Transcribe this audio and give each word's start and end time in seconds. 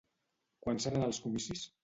Quan 0.65 0.81
seran 0.85 1.07
els 1.09 1.21
comicis? 1.27 1.65